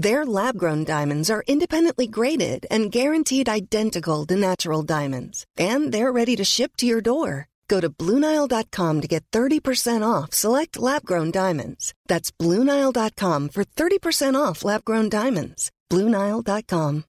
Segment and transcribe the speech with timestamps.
[0.00, 6.10] Their lab grown diamonds are independently graded and guaranteed identical to natural diamonds, and they're
[6.10, 7.48] ready to ship to your door.
[7.68, 11.92] Go to BlueNile.com to get 30% off select lab grown diamonds.
[12.06, 15.70] That's BlueNile.com for 30% off lab grown diamonds.
[15.90, 17.04] BlueNile.com.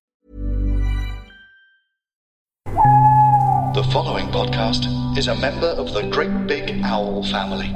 [3.74, 7.74] The following podcast is a member of the Great Big Owl family.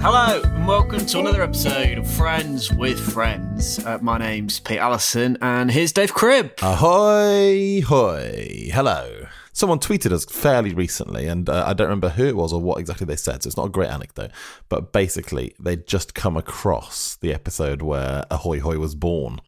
[0.00, 3.78] Hello, and welcome to another episode of Friends with Friends.
[3.84, 6.52] Uh, my name's Pete Allison, and here's Dave Cribb.
[6.62, 8.70] Ahoy, hoy.
[8.72, 9.26] Hello.
[9.52, 12.78] Someone tweeted us fairly recently, and uh, I don't remember who it was or what
[12.78, 14.30] exactly they said, so it's not a great anecdote.
[14.68, 19.40] But basically, they'd just come across the episode where Ahoy Hoy was born.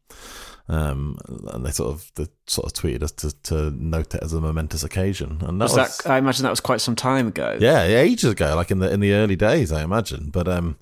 [0.73, 1.19] Um,
[1.49, 4.41] and they sort of they sort of tweeted us to, to note it as a
[4.41, 5.39] momentous occasion.
[5.41, 6.09] And that Was was, that?
[6.11, 7.59] I imagine that was quite some time ago.
[7.61, 10.31] yeah, ages ago, like in the in the early days, I imagine.
[10.31, 10.77] But um,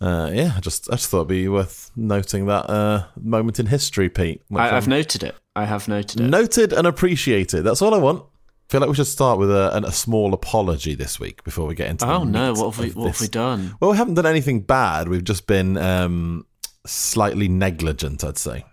[0.00, 3.66] uh, yeah, I just I just thought it'd be worth noting that uh, moment in
[3.66, 4.42] history, Pete.
[4.52, 5.36] I, I've noted it.
[5.54, 6.24] I have noted it.
[6.24, 7.62] Noted and appreciated.
[7.62, 8.24] That's all I want.
[8.24, 11.66] I feel like we should start with a, an- a small apology this week before
[11.68, 12.04] we get into.
[12.06, 12.52] oh no!
[12.54, 12.90] What have we?
[12.90, 13.76] What have we done?
[13.80, 15.08] Well, we haven't done anything bad.
[15.08, 16.46] We've just been um,
[16.84, 18.64] slightly negligent, I'd say.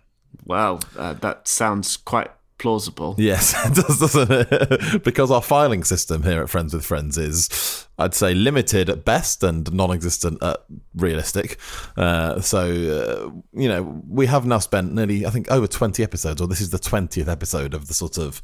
[0.48, 3.16] Well, uh, that sounds quite plausible.
[3.18, 5.04] Yes, it does, doesn't it?
[5.04, 9.44] because our filing system here at Friends with Friends is, I'd say, limited at best
[9.44, 10.64] and non-existent at
[10.96, 11.60] realistic.
[11.96, 16.42] Uh, so, uh, you know, we have now spent nearly, I think, over 20 episodes,
[16.42, 18.42] or this is the 20th episode of the sort of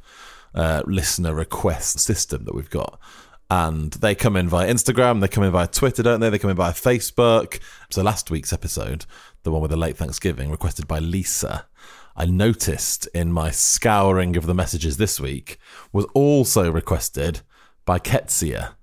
[0.54, 3.00] uh, listener request system that we've got.
[3.54, 6.32] And they come in via Instagram, they come in via Twitter, don't they?
[6.32, 7.60] They come in via Facebook.
[7.92, 9.06] So last week's episode,
[9.44, 11.68] the one with the late Thanksgiving, requested by Lisa,
[12.16, 15.60] I noticed in my scouring of the messages this week
[15.92, 17.42] was also requested
[17.86, 18.74] by Ketsia.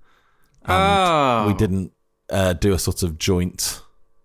[0.65, 1.91] Oh, We didn't
[2.29, 3.81] uh, do a sort of joint.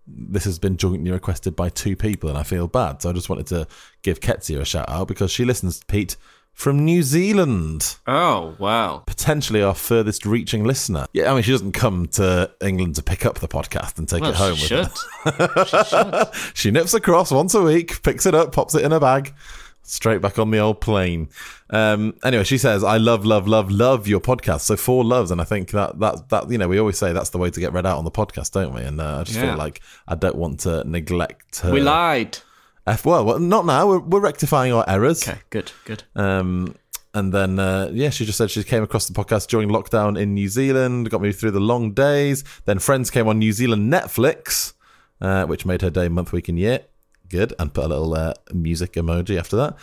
[0.07, 3.03] This has been jointly requested by two people, and I feel bad.
[3.03, 3.67] So I just wanted to
[4.03, 6.17] give Ketsia a shout out because she listens, Pete,
[6.57, 7.97] from New Zealand.
[8.07, 9.05] Oh wow!
[9.07, 11.07] Potentially our furthest reaching listener.
[11.13, 14.23] Yeah, I mean, she doesn't come to England to pick up the podcast and take
[14.23, 15.35] Well, it home she with should.
[15.35, 15.65] her.
[15.67, 16.57] she should.
[16.57, 19.35] she nips across once a week, picks it up, pops it in a bag,
[19.83, 21.29] straight back on the old plane.
[21.69, 25.41] Um, anyway, she says, "I love, love, love, love your podcast." So four loves, and
[25.43, 27.75] I think that that that you know we always say that's the way to get
[27.75, 28.81] read out on the podcast, don't we?
[28.81, 29.51] And uh, I just Yeah.
[29.51, 31.71] feel like I don't want to neglect her.
[31.71, 32.39] We lied.
[32.87, 33.89] F well, well, not now.
[33.89, 35.27] We're, we're rectifying our errors.
[35.27, 36.05] Okay, good, good.
[36.15, 36.77] Um,
[37.15, 40.35] and then, uh, yeah, she just said she came across the podcast during lockdown in
[40.35, 42.45] New Zealand, got me through the long days.
[42.67, 44.75] Then Friends came on New Zealand Netflix,
[45.21, 46.81] uh, which made her day, month, week, and year.
[47.29, 47.55] Good.
[47.59, 49.77] And put a little uh, music emoji after that.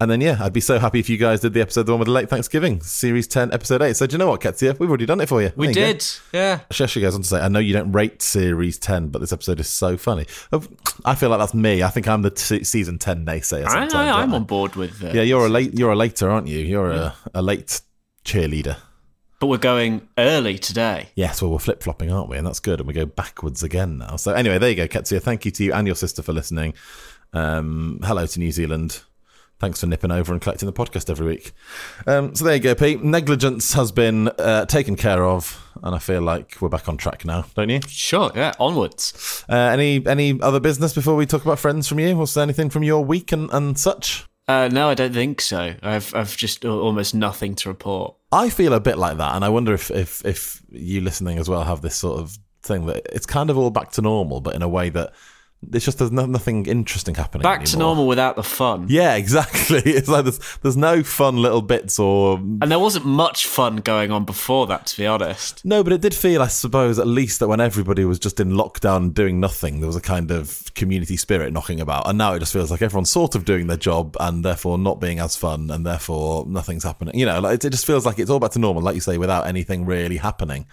[0.00, 1.98] And then, yeah, I'd be so happy if you guys did the episode, the one
[1.98, 3.94] with the late Thanksgiving, Series 10, Episode 8.
[3.94, 4.78] So, do you know what, Ketsia?
[4.78, 5.52] We've already done it for you.
[5.56, 5.92] We There you go.
[5.98, 6.06] did.
[6.32, 6.60] Yeah.
[6.86, 9.60] She goes on to say, I know you don't rate Series 10, but this episode
[9.60, 10.24] is so funny.
[11.04, 11.82] I feel like that's me.
[11.82, 13.94] I think I'm the t- Season 10 naysayer I, sometimes.
[13.94, 14.36] I, aren't I'm I?
[14.36, 15.04] on board with.
[15.04, 15.74] Uh, Yeah, you're a late.
[15.78, 16.60] You're a later, aren't you?
[16.60, 17.82] You're a, a late
[18.24, 18.78] cheerleader.
[19.38, 21.08] But we're going early today.
[21.14, 22.38] Yes, well, we're flip flopping, aren't we?
[22.38, 22.80] And that's good.
[22.80, 24.16] And we go backwards again now.
[24.16, 25.20] So anyway, there you go, Ketsia.
[25.20, 26.72] Thank you to you and your sister for listening.
[27.34, 29.02] Um, hello to New Zealand.
[29.60, 31.52] Thanks for nipping over and collecting the podcast every week.
[32.06, 33.04] Um, so there you go, Pete.
[33.04, 37.26] Negligence has been uh, taken care of, and I feel like we're back on track
[37.26, 37.80] now, don't you?
[37.86, 38.32] Sure.
[38.34, 38.54] Yeah.
[38.58, 39.44] Onwards.
[39.50, 42.16] Uh, any any other business before we talk about friends from you?
[42.16, 44.24] Was there anything from your week and, and such?
[44.48, 45.74] Uh, no, I don't think so.
[45.82, 48.16] I've I've just almost nothing to report.
[48.32, 51.50] I feel a bit like that, and I wonder if, if if you listening as
[51.50, 54.54] well have this sort of thing that it's kind of all back to normal, but
[54.54, 55.12] in a way that
[55.72, 57.42] it's just there's no, nothing interesting happening.
[57.42, 58.86] Back to normal without the fun.
[58.88, 59.82] Yeah, exactly.
[59.84, 64.10] It's like there's there's no fun little bits or And there wasn't much fun going
[64.10, 65.64] on before that, to be honest.
[65.64, 68.52] no, but it did feel, I suppose, at least that when everybody was just in
[68.52, 72.08] lockdown doing nothing, there was a kind of community spirit knocking about.
[72.08, 74.98] And now it just feels like everyone's sort of doing their job and therefore not
[75.00, 77.18] being as fun and therefore nothing's happening.
[77.18, 79.18] You know, like, it just feels like it's all back to normal, like you say,
[79.18, 80.66] without anything really happening.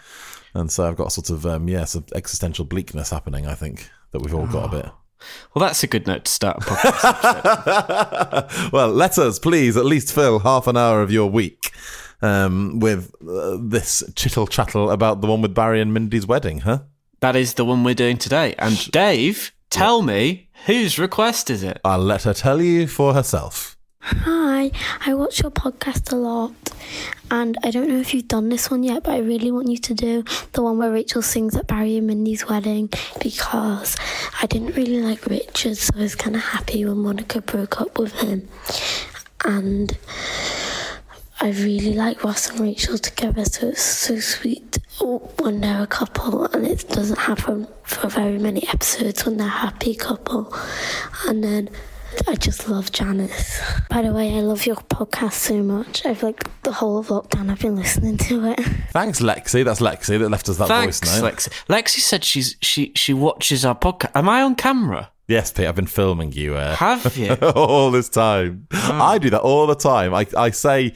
[0.53, 3.45] and so I've got sort of um, yeah, some existential bleakness happening.
[3.45, 4.91] I think that we've all got a bit.
[5.53, 8.01] Well, that's a good note to start a podcast.
[8.71, 11.71] well, let us please at least fill half an hour of your week
[12.21, 16.81] um, with uh, this chittle chattle about the one with Barry and Mindy's wedding, huh?
[17.19, 18.55] that is the one we're doing today.
[18.57, 21.79] And Dave, tell me whose request is it?
[21.83, 23.77] I'll let her tell you for herself.
[24.67, 26.51] Hi, I watch your podcast a lot,
[27.31, 29.77] and I don't know if you've done this one yet, but I really want you
[29.77, 30.23] to do
[30.53, 32.89] the one where Rachel sings at Barry and Mindy's wedding
[33.21, 33.95] because
[34.41, 37.97] I didn't really like Richard, so I was kind of happy when Monica broke up
[37.97, 38.49] with him,
[39.45, 39.97] and
[41.39, 44.79] I really like Ross and Rachel together, so it's so sweet
[45.39, 49.49] when they're a couple, and it doesn't happen for very many episodes when they're a
[49.49, 50.53] happy couple,
[51.25, 51.69] and then.
[52.27, 53.59] I just love Janice.
[53.89, 56.05] By the way, I love your podcast so much.
[56.05, 58.59] I've like the whole of lockdown I've been listening to it.
[58.91, 59.63] Thanks, Lexi.
[59.63, 61.33] That's Lexi that left us that Thanks, voice note.
[61.33, 61.49] Lexi.
[61.67, 64.11] Lexi said she's she she watches our podcast.
[64.15, 65.11] Am I on camera?
[65.27, 67.33] Yes, Pete, I've been filming you uh, Have you?
[67.55, 68.65] all this time.
[68.71, 70.13] I do that all the time.
[70.13, 70.93] I, I say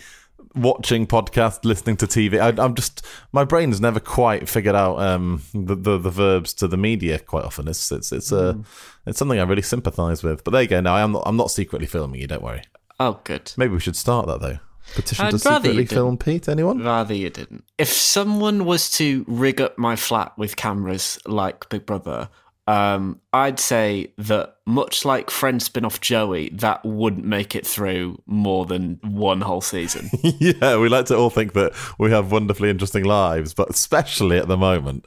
[0.56, 2.40] watching podcast, listening to TV.
[2.40, 6.68] I, I'm just my brain's never quite figured out um, the, the the verbs to
[6.68, 7.20] the media.
[7.20, 8.60] Quite often, it's it's it's a
[9.06, 10.44] it's something I really sympathise with.
[10.44, 10.82] But there you go.
[10.82, 12.28] Now I'm not I'm not secretly filming you.
[12.28, 12.64] Don't worry.
[13.00, 13.52] oh, good.
[13.58, 14.60] Maybe we should start that though.
[14.96, 16.50] Petition I'd to secretly film Pete.
[16.50, 16.84] Anyone?
[16.84, 17.64] Rather you didn't.
[17.78, 22.30] If someone was to rig up my flat with cameras like Big Brother,
[22.68, 28.66] um, I'd say that much like Friends spin-off Joey, that wouldn't make it through more
[28.66, 30.10] than one whole season.
[30.40, 34.48] yeah, we like to all think that we have wonderfully interesting lives, but especially at
[34.48, 35.06] the moment,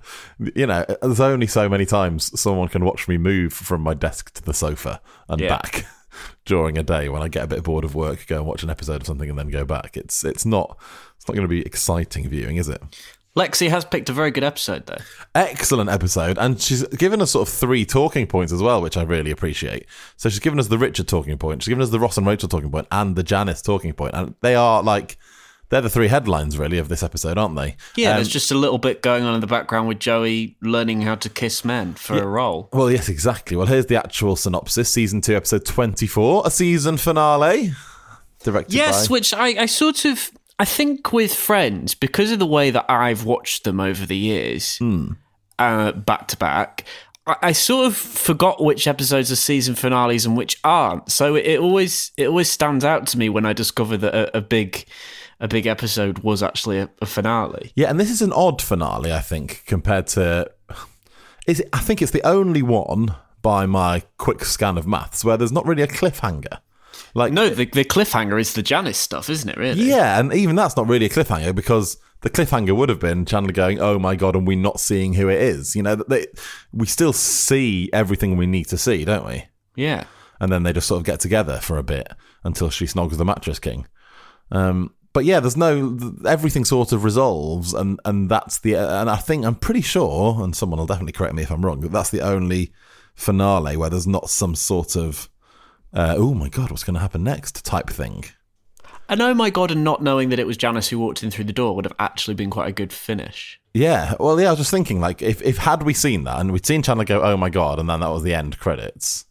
[0.55, 4.35] you know, there's only so many times someone can watch me move from my desk
[4.35, 5.49] to the sofa and Yeah.
[5.49, 5.87] back
[6.45, 8.71] during a day when I get a bit bored of work, go and watch an
[8.71, 9.97] episode of something and then go back.
[9.97, 10.77] It's it's not
[11.17, 12.83] it's not going to be exciting viewing, is it?
[13.37, 14.99] Lexi has picked a very good episode though.
[15.35, 19.03] Excellent episode, and she's given us sort of three talking points as well, which I
[19.03, 19.87] really appreciate.
[20.17, 22.49] So she's given us the Richard talking point, she's given us the Ross and Rachel
[22.49, 25.17] talking point, and the Janice talking point, and they are like
[25.71, 27.75] they're the three headlines really of this episode, aren't they?
[27.97, 31.01] Yeah, Um, there's just a little bit going on in the background with Joey learning
[31.01, 32.69] how to kiss men for a role.
[32.73, 33.57] Well, yes, exactly.
[33.57, 37.73] Well, here's the actual synopsis: season two, episode twenty-four, a season finale,
[38.45, 39.13] directed Yes, by.
[39.13, 43.25] which I, I sort of I think with Friends because of the way that I've
[43.25, 44.79] watched them over the years,
[45.59, 46.85] uh, back to back.
[47.27, 51.11] I I sort of forgot which episodes are season finales and which aren't.
[51.11, 54.41] So it always it always stands out to me when I discover that a, a
[54.41, 54.85] big
[55.41, 57.73] a big episode was actually a, a finale.
[57.75, 60.51] Yeah, and this is an odd finale, I think, compared to.
[61.47, 65.37] Is it, I think it's the only one by my quick scan of maths where
[65.37, 66.61] there's not really a cliffhanger.
[67.15, 69.57] Like No, the, the cliffhanger is the Janice stuff, isn't it?
[69.57, 69.85] Really?
[69.85, 73.53] Yeah, and even that's not really a cliffhanger because the cliffhanger would have been Chandler
[73.53, 75.77] going, "Oh my god," and we not seeing who it is.
[75.77, 76.27] You know, they,
[76.73, 79.45] we still see everything we need to see, don't we?
[79.77, 80.05] Yeah.
[80.41, 82.09] And then they just sort of get together for a bit
[82.43, 83.87] until she snogs the mattress king.
[84.51, 89.17] Um, but yeah, there's no everything sort of resolves, and and that's the and I
[89.17, 92.11] think I'm pretty sure, and someone will definitely correct me if I'm wrong, that that's
[92.11, 92.73] the only
[93.15, 95.29] finale where there's not some sort of
[95.95, 98.25] uh, oh my god, what's going to happen next type thing.
[99.09, 101.45] And oh my god, and not knowing that it was Janice who walked in through
[101.45, 103.61] the door would have actually been quite a good finish.
[103.75, 106.53] Yeah, well, yeah, I was just thinking, like, if, if had we seen that and
[106.53, 109.27] we'd seen Chandler go, oh my god, and then that was the end credits,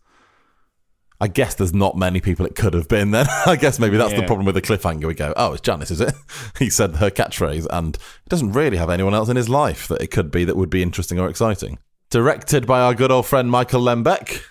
[1.19, 3.25] I guess there's not many people it could have been then.
[3.45, 5.05] I guess maybe that's the problem with the cliffhanger.
[5.05, 6.13] We go, oh, it's Janice, is it?
[6.59, 10.01] he said her catchphrase, and he doesn't really have anyone else in his life that
[10.01, 11.79] it could be that would be interesting or exciting.
[12.09, 14.41] Directed by our good old friend Michael Lembeck.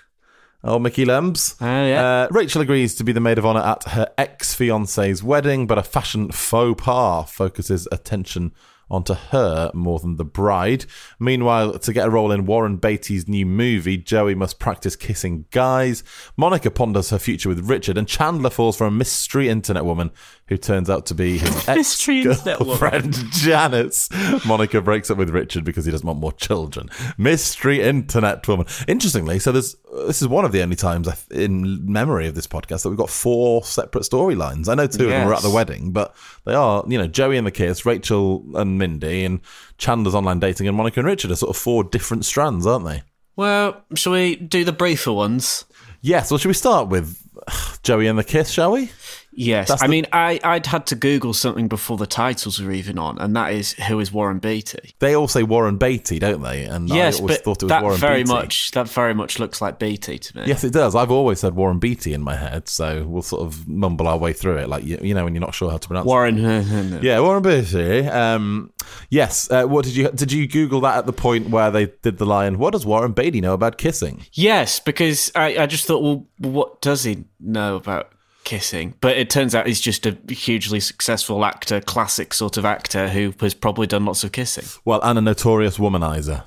[0.64, 1.57] Oh, Mickey Lems.
[1.61, 2.04] Oh, yeah.
[2.04, 5.76] Uh, Rachel agrees to be the maid of honor at her ex fiance's wedding, but
[5.76, 8.52] a fashion faux pas focuses attention
[8.92, 10.84] onto her more than the bride.
[11.18, 16.04] Meanwhile, to get a role in Warren Beatty's new movie, Joey must practice kissing guys.
[16.37, 20.11] Monica ponders her future with Richard, and Chandler falls for a mystery internet woman
[20.49, 22.78] who turns out to be his ex Mystery internet woman.
[22.78, 24.08] girlfriend, Janice.
[24.44, 26.90] Monica breaks up with Richard because he doesn't want more children.
[27.16, 28.66] Mystery internet woman.
[28.87, 32.46] Interestingly, so there's uh, this is one of the only times in memory of this
[32.46, 34.68] podcast that we've got four separate storylines.
[34.68, 37.38] I know two of them were at the wedding, but they are you know Joey
[37.38, 39.41] and the kiss, Rachel and Mindy, and
[39.79, 43.03] Chandler's online dating, and Monica and Richard are sort of four different strands, aren't they?
[43.37, 45.65] Well, shall we do the briefer ones?
[46.01, 46.31] Yes.
[46.31, 48.51] Well, should we start with uh, Joey and the kiss?
[48.51, 48.91] Shall we?
[49.35, 49.69] Yes.
[49.69, 52.99] That's I the- mean, I, I'd had to Google something before the titles were even
[52.99, 54.95] on, and that is who is Warren Beatty?
[54.99, 56.65] They all say Warren Beatty, don't they?
[56.65, 58.33] And yes, I always but thought it was that Warren very Beatty.
[58.35, 60.43] much that very much looks like Beatty to me.
[60.47, 60.95] Yes, it does.
[60.95, 64.33] I've always said Warren Beatty in my head, so we'll sort of mumble our way
[64.33, 66.05] through it, like you, you know when you're not sure how to pronounce.
[66.05, 66.09] it.
[66.09, 67.01] Warren.
[67.03, 68.07] Yeah, Warren Beatty.
[68.07, 68.73] Um,
[69.11, 69.51] Yes.
[69.51, 72.27] Uh, what did you did you Google that at the point where they did the
[72.27, 72.59] line?
[72.59, 74.27] What does Warren Beatty know about kissing?
[74.33, 78.12] Yes, because I, I just thought, well, what does he know about
[78.44, 78.94] kissing?
[79.00, 83.34] But it turns out he's just a hugely successful actor, classic sort of actor who
[83.40, 84.64] has probably done lots of kissing.
[84.84, 86.44] Well, and a notorious womanizer.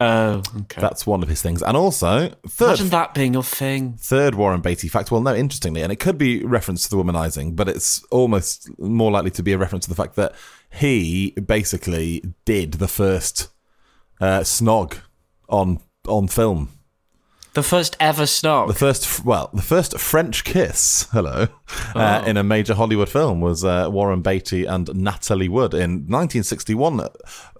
[0.00, 0.80] Oh, okay.
[0.80, 1.62] That's one of his things.
[1.62, 3.94] And also, third Imagine that being your thing.
[3.94, 5.10] third Warren Beatty fact.
[5.10, 9.12] Well, no, interestingly, and it could be reference to the womanizing, but it's almost more
[9.12, 10.34] likely to be a reference to the fact that
[10.68, 13.48] he basically did the first
[14.20, 14.98] uh, snog
[15.48, 16.70] on on film.
[17.54, 18.66] The first ever snog.
[18.66, 21.46] The first, well, the first French kiss, hello,
[21.94, 27.08] uh, in a major Hollywood film was uh, Warren Beatty and Natalie Wood in 1961.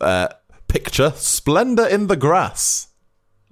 [0.00, 0.28] Uh,
[0.66, 2.88] picture Splendor in the Grass.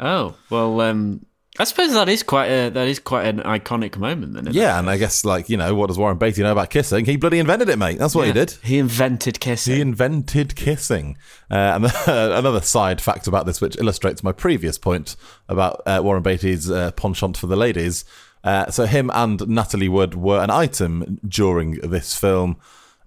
[0.01, 1.25] oh well, um,
[1.63, 4.35] I suppose that is quite a that is quite an iconic moment.
[4.35, 4.81] Then, Yeah, it?
[4.81, 7.05] and I guess, like, you know, what does Warren Beatty know about kissing?
[7.05, 8.01] He bloody invented it, mate.
[8.01, 8.51] That's what he did.
[8.65, 9.77] He invented kissing.
[9.77, 11.17] He invented kissing.
[11.49, 15.15] Uh, and another side fact about this, which illustrates my previous point
[15.49, 18.05] about uh, Warren Beatty's uh, penchant for the ladies.
[18.43, 22.57] Uh, so, him and Natalie Wood were an item during this film.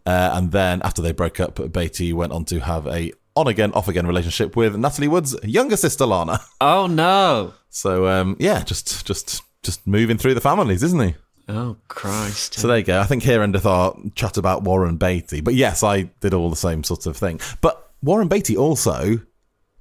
[0.05, 3.73] Uh, and then, after they broke up, Beatty went on to have a on again,
[3.73, 6.39] off again relationship with Natalie Wood's younger sister, Lana.
[6.61, 7.53] oh no!
[7.75, 11.15] So, um, yeah, just just just moving through the families, isn't he?
[11.49, 12.53] Oh Christ!
[12.53, 13.01] So there you go.
[13.01, 15.41] I think here endeth our chat about Warren Beatty.
[15.41, 17.41] But yes, I did all the same sort of thing.
[17.59, 19.19] But Warren Beatty also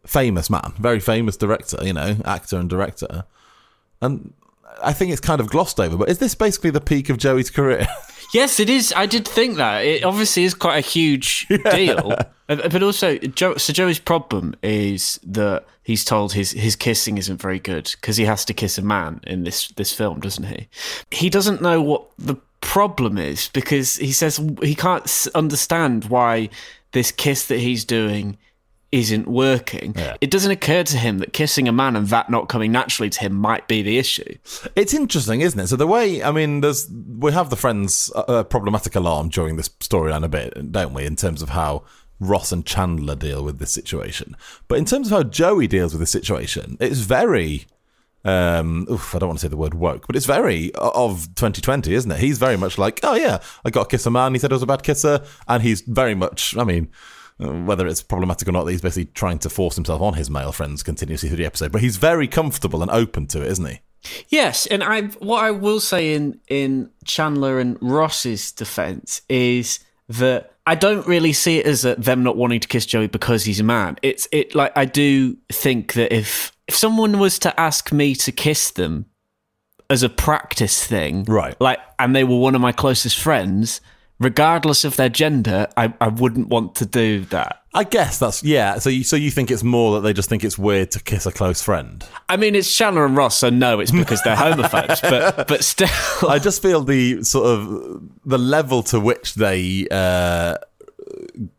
[0.04, 3.24] famous man, very famous director, you know, actor and director.
[4.02, 4.34] And
[4.82, 7.50] I think it's kind of glossed over, but is this basically the peak of Joey's
[7.50, 7.86] career?
[8.34, 8.92] Yes, it is.
[8.96, 9.84] I did think that.
[9.84, 12.16] It obviously is quite a huge deal.
[12.48, 17.40] Uh, But also, Joe, so Joey's problem is that he's told his, his kissing isn't
[17.40, 20.68] very good because he has to kiss a man in this, this film, doesn't he?
[21.10, 26.48] He doesn't know what the problem is because he says he can't understand why
[26.92, 28.38] this kiss that he's doing
[28.90, 29.92] isn't working.
[30.20, 33.20] It doesn't occur to him that kissing a man and that not coming naturally to
[33.20, 34.36] him might be the issue.
[34.76, 35.66] It's interesting, isn't it?
[35.66, 39.56] So the way, I mean, there's we have the friends uh, uh, problematic alarm during
[39.56, 41.04] this storyline a bit, don't we?
[41.06, 41.82] In terms of how
[42.21, 44.37] Ross and Chandler deal with this situation,
[44.68, 47.66] but in terms of how Joey deals with this situation, it's very.
[48.26, 51.92] Um, oof, I don't want to say the word woke, but it's very of 2020,
[51.92, 52.21] isn't it?
[52.21, 54.33] He's very much like, oh yeah, I got to kiss a man.
[54.33, 56.56] He said I was a bad kisser, and he's very much.
[56.56, 56.90] I mean,
[57.38, 60.52] uh, whether it's problematic or not, he's basically trying to force himself on his male
[60.52, 61.73] friends continuously through the episode.
[61.73, 63.80] But he's very comfortable and open to it, isn't he?
[64.28, 70.53] Yes, and I what I will say in in Chandler and Ross's defense is that
[70.66, 73.61] I don't really see it as a, them not wanting to kiss Joey because he's
[73.61, 73.99] a man.
[74.02, 78.33] It's it like I do think that if if someone was to ask me to
[78.33, 79.06] kiss them
[79.90, 81.59] as a practice thing, Right.
[81.61, 83.83] Like, and they were one of my closest friends,
[84.18, 87.62] regardless of their gender, I, I wouldn't want to do that.
[87.76, 88.78] I guess that's yeah.
[88.78, 91.26] So you so you think it's more that they just think it's weird to kiss
[91.26, 92.06] a close friend?
[92.28, 95.88] I mean, it's Chandler and Ross, so no, it's because they're homophobes, but but still,
[96.28, 100.59] I just feel the sort of the level to which they uh,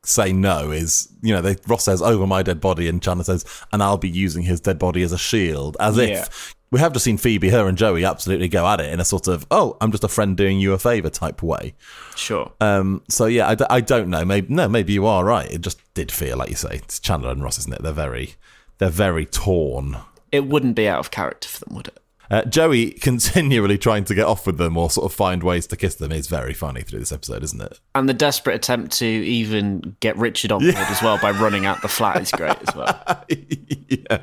[0.04, 3.44] say no is you know they Ross says over my dead body and Chandler says
[3.74, 6.06] and I'll be using his dead body as a shield as Yeah.
[6.22, 9.06] if we have just seen Phoebe her and Joey absolutely go at it in a
[9.06, 11.74] sort of oh I'm just a friend doing you a favor type way.
[12.18, 12.52] sure.
[12.60, 14.26] Um, so yeah, I, d- I don't know.
[14.26, 15.50] Maybe no, maybe you are right.
[15.50, 17.82] It just did feel like you say it's Chandler and Ross, isn't it?
[17.82, 18.34] They're very
[18.80, 20.00] they're very torn.
[20.34, 21.98] It wouldn't be out of character for them, would it?
[22.30, 25.78] Uh, Joey continually trying to get off with them or sort of find ways to
[25.78, 27.80] kiss them is very funny through this episode, isn't it?
[27.94, 31.82] And the desperate attempt to even get Richard on board as well by running out
[31.82, 33.02] the flat is great as well.
[33.30, 34.18] yeah.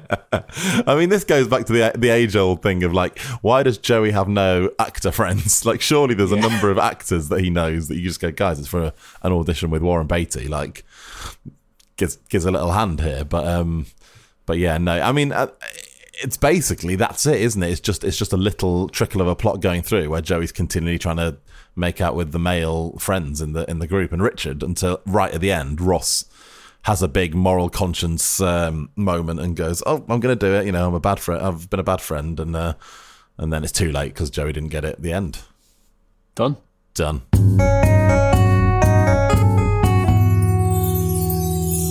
[0.86, 3.78] I mean, this goes back to the the age old thing of like, why does
[3.78, 5.62] Joey have no actor friends?
[5.72, 8.58] Like, surely there's a number of actors that he knows that you just go, guys,
[8.58, 10.48] it's for a, an audition with Warren Beatty.
[10.48, 10.84] Like,
[11.96, 13.86] gives gives a little hand here, but um,
[14.44, 15.00] but yeah, no.
[15.00, 15.48] I mean, uh,
[16.22, 17.70] it's basically that's it, isn't it?
[17.70, 20.98] It's just it's just a little trickle of a plot going through where Joey's continually
[20.98, 21.36] trying to
[21.74, 25.32] make out with the male friends in the in the group and Richard until right
[25.32, 26.24] at the end, Ross
[26.82, 30.66] has a big moral conscience um, moment and goes, "Oh, I'm going to do it."
[30.66, 31.44] You know, I'm a bad friend.
[31.44, 32.74] I've been a bad friend, and uh,
[33.36, 35.40] and then it's too late because Joey didn't get it at the end.
[36.34, 36.56] Done.
[36.94, 37.22] Done.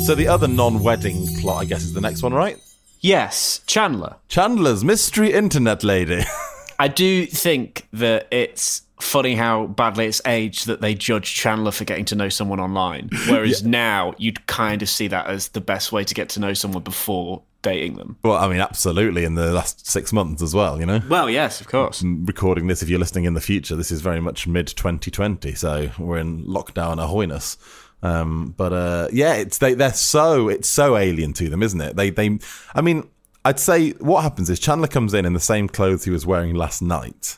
[0.06, 2.58] So the other non-wedding plot, I guess, is the next one, right?
[3.02, 4.16] Yes, Chandler.
[4.28, 6.22] Chandler's mystery internet lady.
[6.80, 11.84] I do think that it's funny how badly it's aged that they judge Chandler for
[11.84, 13.10] getting to know someone online.
[13.28, 16.54] Whereas now you'd kind of see that as the best way to get to know
[16.54, 18.18] someone before dating them.
[18.24, 19.24] well, I mean, absolutely.
[19.24, 21.02] In the last six months as well, you know.
[21.10, 22.02] Well, yes, of course.
[22.02, 25.54] Mm, recording this, if you're listening in the future, this is very much mid 2020,
[25.54, 27.58] so we're in lockdown ahoyness.
[28.04, 31.96] Um, but uh, yeah, it's they they're so it's so alien to them, isn't it?
[31.96, 32.40] They they
[32.74, 33.08] I mean,
[33.46, 36.56] I'd say what happens is Chandler comes in in the same clothes he was wearing
[36.56, 37.38] last night,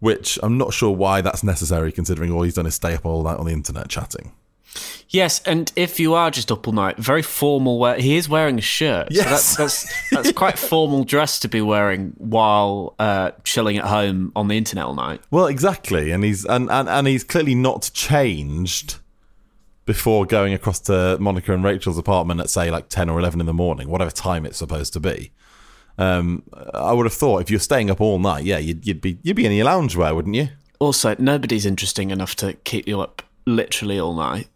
[0.00, 3.22] which I'm not sure why that's necessary considering all he's done is stay up all
[3.22, 4.32] night on the internet chatting.
[5.08, 7.96] Yes, and if you are just up all night, very formal wear.
[7.96, 9.08] He is wearing a shirt.
[9.10, 9.24] Yes.
[9.24, 14.32] so that's that's that's quite formal dress to be wearing while uh, chilling at home
[14.34, 15.20] on the internet all night.
[15.30, 18.96] Well, exactly, and he's and, and, and he's clearly not changed
[19.84, 23.46] before going across to Monica and Rachel's apartment at say like ten or eleven in
[23.46, 25.32] the morning, whatever time it's supposed to be.
[25.98, 29.18] Um, I would have thought if you're staying up all night, yeah, you'd, you'd be
[29.22, 30.48] you'd be in your loungewear, wouldn't you?
[30.78, 34.48] Also, nobody's interesting enough to keep you up literally all night.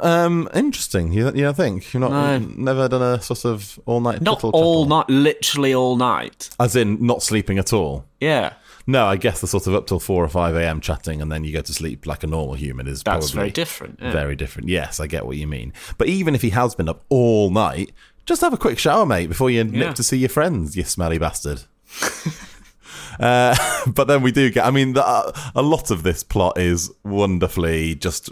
[0.00, 1.12] Um, interesting.
[1.12, 2.38] You, you think you've not No.
[2.38, 6.48] never done a sort of all night Not all night, literally all night.
[6.58, 8.04] as in not sleeping at all.
[8.20, 8.54] Yeah,
[8.86, 10.80] No, I guess the sort of up till four or five a.m.
[10.80, 13.50] chatting and then you go to sleep like a normal human is that's probably very
[13.50, 13.98] different.
[14.00, 14.12] yeah.
[14.12, 14.68] Very different.
[14.68, 15.72] Yes, I get what you mean.
[15.98, 17.90] But even if he has been up all night,
[18.26, 19.86] just have a quick shower, mate, before you Yeah.
[19.86, 21.62] nip to see your friends, you smelly bastard.
[23.20, 24.64] uh, but then we do get.
[24.64, 28.30] I mean, the, uh, a lot of this plot is wonderfully just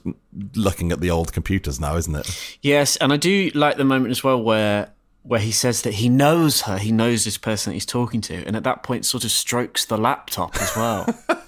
[0.54, 2.56] looking at the old computers now, isn't it?
[2.62, 4.90] Yes, and I do like the moment as well where
[5.24, 8.44] where he says that he knows her, he knows this person that he's talking to,
[8.46, 11.06] and at that point sort of strokes the laptop as well,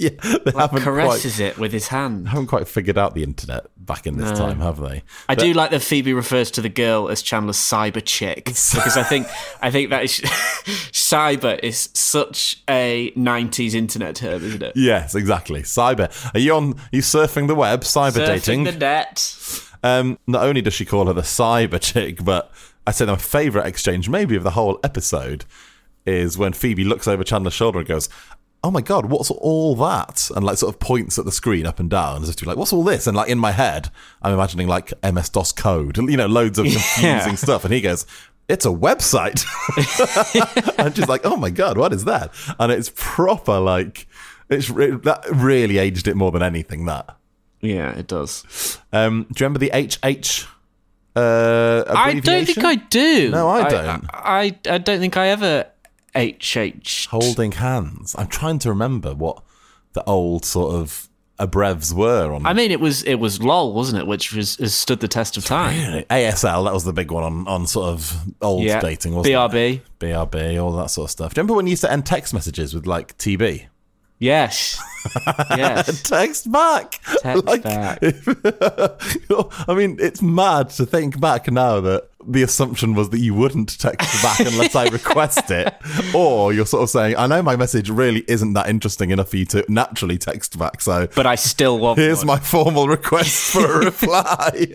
[0.00, 2.28] Yeah, they like haven't quite, caresses it with his hand.
[2.28, 5.02] haven't quite figured out the internet back in this time, have they?
[5.28, 9.02] I do like that Phoebe refers to the girl as Chandler's cyber chick because I
[9.02, 9.26] think
[9.60, 10.20] I think that is
[10.92, 14.72] cyber is such a '90s internet term, isn't it?
[14.76, 15.62] Yes, exactly.
[15.62, 16.12] Cyber.
[16.32, 16.74] Are you on?
[16.74, 17.80] Are you surfing the web?
[17.80, 18.64] Cyber Surfing dating.
[18.64, 19.18] the net.
[19.82, 22.50] Um, not only does she call her the cyber chick, but
[22.86, 25.44] I say my favourite exchange, maybe of the whole episode,
[26.06, 28.08] is when Phoebe looks over Chandler's shoulder and goes,
[28.64, 31.78] "Oh my god, what's all that?" and like sort of points at the screen up
[31.78, 33.90] and down as if to be like, "What's all this?" And like in my head,
[34.22, 37.34] I'm imagining like MS DOS code, you know, loads of confusing Yeah.
[37.34, 38.06] stuff, and he goes.
[38.50, 39.44] It's a website.
[40.78, 42.32] and she's like, oh my God, what is that?
[42.58, 44.06] And it's proper, like,
[44.48, 47.14] it's re- that really aged it more than anything, that.
[47.60, 48.78] Yeah, it does.
[48.92, 50.46] Um, do you remember the HH?
[51.16, 53.30] Uh, I don't think I do.
[53.30, 54.04] No, I don't.
[54.14, 55.66] I, I, I don't think I ever
[56.16, 57.06] HH.
[57.10, 58.14] Holding hands.
[58.18, 59.42] I'm trying to remember what
[59.94, 61.08] the old sort of
[61.40, 62.44] abrevs were on.
[62.46, 64.06] I mean, it was it was LOL, wasn't it?
[64.06, 66.04] Which was, has stood the test of time.
[66.10, 66.64] ASL.
[66.64, 68.80] That was the big one on, on sort of old Yeah.
[68.80, 69.76] dating, wasn't BRB.
[69.76, 69.82] it?
[69.98, 71.34] BRB, all that sort of stuff.
[71.34, 73.66] Do you remember when you used to end text messages with like TB?
[74.20, 74.80] Yes.
[75.50, 76.02] yes.
[76.08, 77.00] Text back.
[77.22, 77.98] Text Like, back.
[79.68, 83.78] I mean, it's mad to think back now that the assumption was that you wouldn't
[83.78, 85.72] text back unless I request it,
[86.14, 89.36] or you're sort of saying, "I know my message really isn't that interesting enough for
[89.36, 92.26] you to naturally text back, so But I still want here's one.
[92.26, 94.66] my formal request for a reply."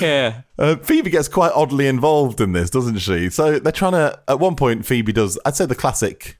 [0.00, 0.42] Yeah.
[0.58, 3.30] Uh, Phoebe gets quite oddly involved in this, doesn't she?
[3.30, 4.20] So they're trying to.
[4.28, 5.38] At one point, Phoebe does.
[5.44, 6.38] I'd say the classic.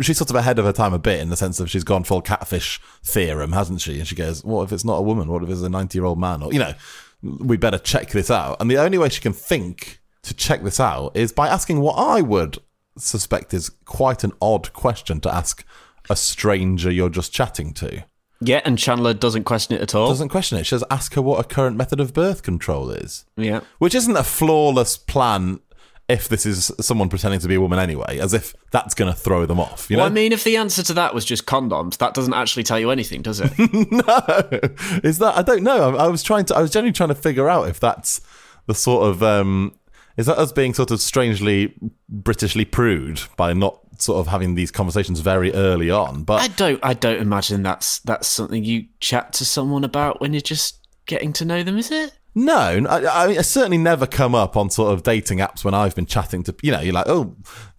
[0.00, 2.04] She's sort of ahead of her time a bit in the sense of she's gone
[2.04, 3.98] full catfish theorem, hasn't she?
[3.98, 5.28] And she goes, "What if it's not a woman?
[5.28, 6.42] What if it's a ninety-year-old man?
[6.42, 6.74] Or you know,
[7.22, 10.78] we better check this out." And the only way she can think to check this
[10.78, 12.58] out is by asking what I would
[12.96, 15.64] suspect is quite an odd question to ask
[16.08, 18.04] a stranger you're just chatting to.
[18.40, 20.08] Yeah, and Chandler doesn't question it at all.
[20.08, 20.64] Doesn't question it.
[20.64, 23.60] She says, "Ask her what her current method of birth control is." Yeah.
[23.78, 25.60] Which isn't a flawless plan
[26.08, 29.18] if this is someone pretending to be a woman anyway, as if that's going to
[29.18, 29.90] throw them off.
[29.90, 30.02] You know?
[30.02, 32.78] Well, I mean, if the answer to that was just condoms, that doesn't actually tell
[32.78, 33.52] you anything, does it?
[33.58, 35.34] no, is that?
[35.36, 35.96] I don't know.
[35.96, 36.56] I, I was trying to.
[36.56, 38.20] I was genuinely trying to figure out if that's
[38.66, 39.22] the sort of.
[39.22, 39.74] Um,
[40.16, 41.74] is that us being sort of strangely
[42.12, 46.24] Britishly prude by not sort of having these conversations very early on?
[46.24, 46.80] But I don't.
[46.82, 51.32] I don't imagine that's that's something you chat to someone about when you're just getting
[51.34, 52.12] to know them, is it?
[52.34, 55.94] No, I, I it's certainly never come up on sort of dating apps when I've
[55.94, 57.36] been chatting to, you know, you're like, oh,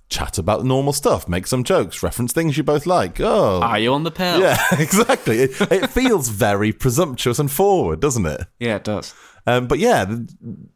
[0.10, 3.20] chat about normal stuff, make some jokes, reference things you both like.
[3.20, 4.40] Oh, Are you on the pill?
[4.40, 5.40] yeah, exactly.
[5.40, 8.42] It, it feels very presumptuous and forward, doesn't it?
[8.60, 9.14] Yeah, it does.
[9.46, 10.06] Um, but yeah,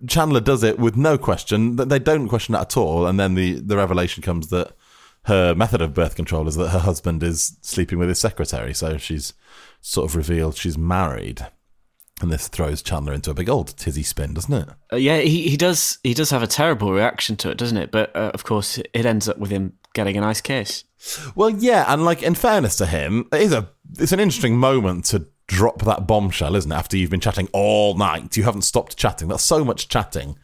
[0.07, 1.75] Chandler does it with no question.
[1.77, 4.73] That They don't question it at all, and then the the revelation comes that
[5.23, 8.73] her method of birth control is that her husband is sleeping with his secretary.
[8.73, 9.33] So she's
[9.79, 11.45] sort of revealed she's married,
[12.21, 14.69] and this throws Chandler into a big old tizzy spin, doesn't it?
[14.91, 15.99] Uh, yeah, he, he does.
[16.03, 17.91] He does have a terrible reaction to it, doesn't it?
[17.91, 20.83] But uh, of course, it ends up with him getting a nice kiss.
[21.35, 25.05] Well, yeah, and like in fairness to him, it is a it's an interesting moment
[25.05, 26.75] to drop that bombshell, isn't it?
[26.75, 29.27] After you've been chatting all night, you haven't stopped chatting.
[29.27, 30.37] That's so much chatting.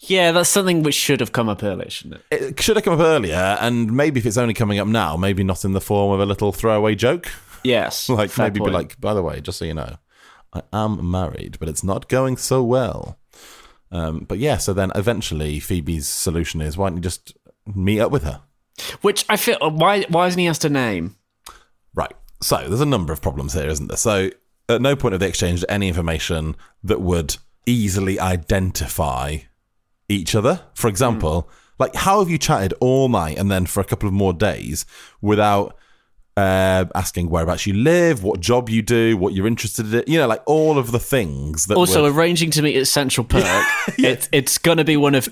[0.00, 2.42] Yeah, that's something which should have come up earlier, shouldn't it?
[2.42, 5.44] It should have come up earlier, and maybe if it's only coming up now, maybe
[5.44, 7.30] not in the form of a little throwaway joke.
[7.62, 8.08] Yes.
[8.20, 9.96] Like maybe be like, by the way, just so you know,
[10.52, 13.18] I am married, but it's not going so well.
[13.92, 17.36] Um, but yeah, so then eventually Phoebe's solution is why don't you just
[17.66, 18.42] meet up with her?
[19.00, 21.16] Which I feel why why hasn't he asked a name?
[21.94, 22.12] Right.
[22.40, 23.96] So there's a number of problems here, isn't there?
[23.96, 24.30] So
[24.68, 27.36] at no point have they exchanged any information that would
[27.66, 29.38] easily identify
[30.08, 30.62] each other.
[30.74, 34.14] For example, like how have you chatted all night and then for a couple of
[34.14, 34.86] more days
[35.20, 35.76] without
[36.40, 40.26] uh, asking whereabouts you live, what job you do, what you're interested in, you know,
[40.26, 43.44] like all of the things that Also, would- arranging to meet at Central Perk.
[43.98, 45.28] it, it's going to be one of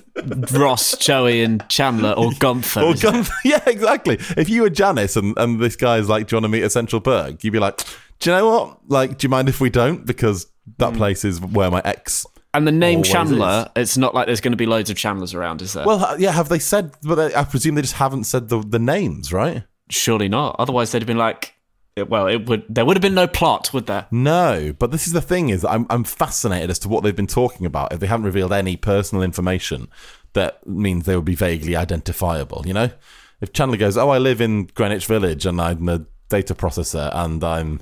[0.53, 2.81] Ross, Joey, and Chandler or Gunther.
[2.83, 3.13] Or isn't it?
[3.13, 4.19] Gun- yeah, exactly.
[4.37, 6.73] If you were Janice and, and this guy's like, Do you want to meet at
[6.73, 7.43] Central Perk?
[7.43, 7.79] You'd be like,
[8.21, 8.79] Do you know what?
[8.89, 10.05] Like, do you mind if we don't?
[10.07, 10.47] Because
[10.79, 12.27] that place is where my ex.
[12.53, 15.33] and the name Always Chandler, it's not like there's going to be loads of Chandlers
[15.35, 15.87] around, is there?
[15.87, 18.79] Well, yeah, have they said, but they, I presume they just haven't said the, the
[18.79, 19.63] names, right?
[19.91, 20.57] Surely not.
[20.59, 21.55] Otherwise, they'd have been like,
[22.07, 22.65] well, it would.
[22.69, 24.07] There would have been no plot, would there?
[24.11, 27.27] No, but this is the thing is I'm I'm fascinated as to what they've been
[27.27, 27.93] talking about.
[27.93, 29.89] If they haven't revealed any personal information,
[30.35, 32.63] that means they would be vaguely identifiable.
[32.67, 32.91] You know,
[33.41, 37.43] if Chandler goes, "Oh, I live in Greenwich Village and I'm a data processor and
[37.43, 37.81] I'm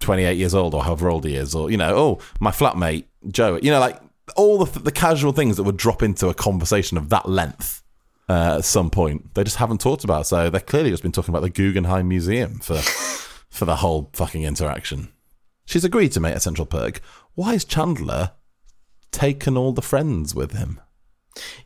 [0.00, 3.58] 28 years old or however old he is," or you know, "Oh, my flatmate Joe,"
[3.62, 4.00] you know, like
[4.36, 7.82] all the the casual things that would drop into a conversation of that length.
[8.28, 10.26] Uh, at some point, they just haven't talked about.
[10.26, 12.78] So they're clearly just been talking about the Guggenheim Museum for
[13.50, 15.12] for the whole fucking interaction.
[15.64, 17.00] She's agreed to meet at Central Perk.
[17.34, 18.32] Why has Chandler
[19.10, 20.80] taken all the friends with him?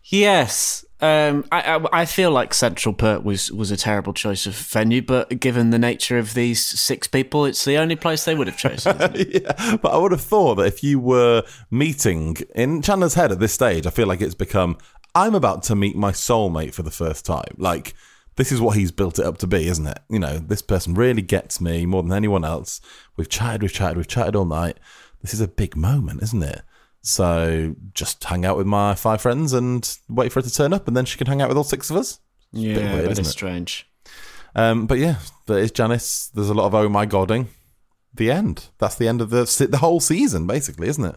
[0.05, 0.85] Yes.
[1.01, 5.01] Um, I, I I feel like Central Perk was, was a terrible choice of venue,
[5.01, 8.59] but given the nature of these six people, it's the only place they would have
[8.59, 8.97] chosen.
[9.15, 13.39] yeah, but I would have thought that if you were meeting in Chandler's head at
[13.39, 14.77] this stage, I feel like it's become
[15.15, 17.55] I'm about to meet my soulmate for the first time.
[17.57, 17.95] Like
[18.37, 19.99] this is what he's built it up to be, isn't it?
[20.09, 22.81] You know, this person really gets me more than anyone else.
[23.17, 24.79] We've chatted, we've chatted, we've chatted all night.
[25.21, 26.63] This is a big moment, isn't it?
[27.03, 30.87] So just hang out with my five friends and wait for her to turn up,
[30.87, 32.21] and then she can hang out with all six of us.
[32.53, 33.33] It's a bit yeah, weird, that isn't is it?
[33.33, 33.91] strange.
[34.55, 36.31] Um, but yeah, there is Janice.
[36.35, 37.49] There's a lot of oh my godding.
[38.13, 38.69] The end.
[38.79, 41.17] That's the end of the the whole season, basically, isn't it?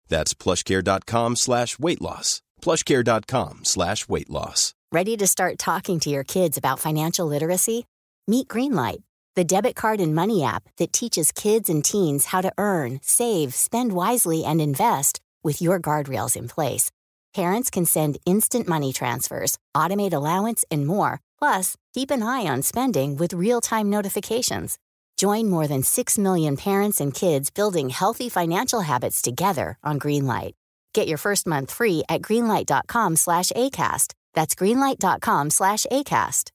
[0.11, 2.43] That's plushcare.com slash weight loss.
[2.61, 4.75] plushcare.com slash weight loss.
[4.91, 7.85] Ready to start talking to your kids about financial literacy?
[8.27, 9.01] Meet Greenlight,
[9.37, 13.55] the debit card and money app that teaches kids and teens how to earn, save,
[13.55, 16.91] spend wisely, and invest with your guardrails in place.
[17.33, 21.21] Parents can send instant money transfers, automate allowance, and more.
[21.39, 24.77] Plus, keep an eye on spending with real time notifications.
[25.21, 30.53] Join more than 6 million parents and kids building healthy financial habits together on Greenlight.
[30.93, 34.15] Get your first month free at greenlight.com slash ACAST.
[34.33, 36.49] That's greenlight.com slash ACAST.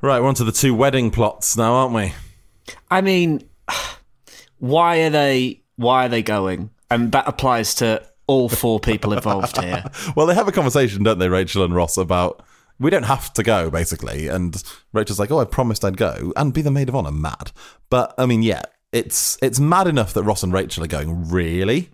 [0.00, 2.12] Right, we're on to the two wedding plots now, aren't we?
[2.88, 3.42] I mean,
[4.60, 5.62] why are they?
[5.74, 6.70] Why are they going?
[6.92, 9.82] And that applies to all four people involved here.
[10.14, 12.40] Well, they have a conversation, don't they, Rachel and Ross, about
[12.80, 14.28] we don't have to go, basically.
[14.28, 14.60] And
[14.92, 17.52] Rachel's like, "Oh, I promised I'd go and be the maid of honor." Mad,
[17.90, 18.62] but I mean, yeah,
[18.92, 21.28] it's it's mad enough that Ross and Rachel are going.
[21.30, 21.90] Really,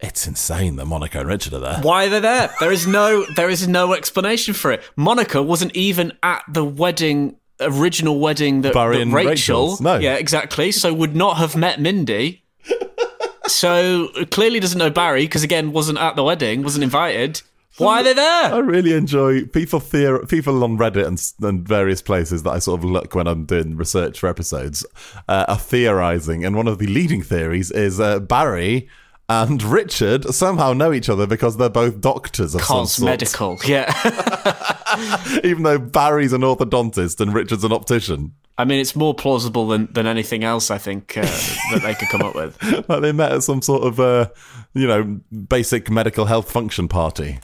[0.00, 1.80] It's insane that Monica and Richard are there.
[1.82, 2.50] Why are they there?
[2.60, 4.82] There is no there is no explanation for it.
[4.96, 9.28] Monica wasn't even at the wedding original wedding that, Barry that and Rachel.
[9.30, 9.96] Rachel's, no.
[9.96, 10.72] Yeah, exactly.
[10.72, 12.42] So would not have met Mindy.
[13.46, 17.42] so clearly doesn't know Barry because again wasn't at the wedding, wasn't invited.
[17.78, 18.54] Why are they there?
[18.54, 22.80] I really enjoy people theor- people on Reddit and, and various places that I sort
[22.80, 24.86] of look when I'm doing research for episodes
[25.28, 28.88] uh, are theorizing, and one of the leading theories is uh, Barry
[29.28, 33.18] and Richard somehow know each other because they're both doctors of some sort.
[33.18, 33.90] Cosmedical, yeah.
[35.44, 38.34] Even though Barry's an orthodontist and Richard's an optician.
[38.56, 42.08] I mean, it's more plausible than, than anything else I think uh, that they could
[42.08, 42.62] come up with.
[42.88, 44.28] like they met at some sort of uh,
[44.74, 47.40] you know basic medical health function party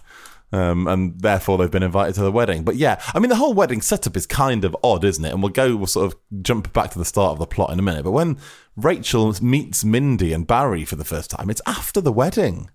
[0.52, 2.64] um, and therefore they've been invited to the wedding.
[2.64, 5.32] But yeah i mean the whole wedding setup is kind of odd isn't it?
[5.32, 7.78] And we'll go we'll sort of jump back to the start of the plot in
[7.78, 8.04] a minute.
[8.04, 8.38] But when
[8.76, 12.70] rachel meets mindy and barry for the first time it's after the wedding.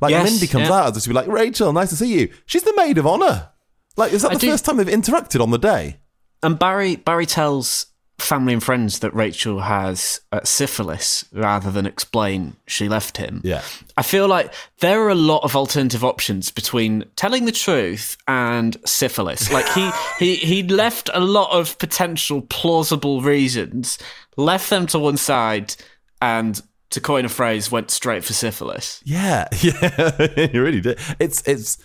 [0.00, 0.74] Like Yes, mindy comes yeah.
[0.86, 2.32] out to be like rachel nice to see you.
[2.46, 3.50] She's the maid of honor.
[3.96, 6.00] Like is that the do- first time they've interacted on the day?
[6.42, 7.86] And Barry Barry tells
[8.18, 13.40] family and friends that Rachel has uh, syphilis rather than explain she left him.
[13.44, 13.62] Yeah.
[13.96, 18.76] I feel like there are a lot of alternative options between telling the truth and
[18.84, 19.50] syphilis.
[19.58, 23.98] Like he he he left a lot of potential plausible reasons,
[24.36, 25.74] left them to one side,
[26.20, 29.00] and to coin a phrase, went straight for syphilis.
[29.04, 30.98] Yeah, yeah, you really did.
[31.18, 31.78] It's it's.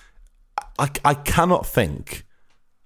[0.78, 2.26] I I cannot think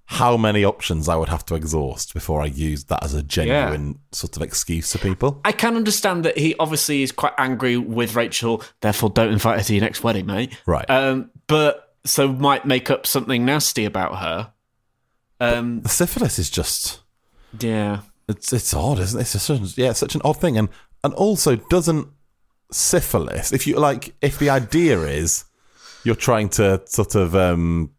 [0.09, 3.99] how many options I would have to exhaust before I used that as a genuine
[4.13, 5.41] sort of excuse to people.
[5.43, 9.63] I can understand that he obviously is quite angry with Rachel, therefore don't invite her
[9.65, 10.57] to your next wedding, mate.
[10.65, 10.89] Right.
[10.89, 14.53] Um, but so might make up something nasty about her.
[15.41, 17.01] Um, The syphilis is just
[17.59, 17.99] yeah.
[18.29, 19.23] it's it's odd, isn't it?
[19.23, 20.69] It's just such- yeah, it's such an odd thing, and
[21.03, 22.07] and also doesn't
[22.71, 23.51] syphilis.
[23.51, 25.43] If you like, if the idea is
[26.03, 27.91] you're trying to sort of um,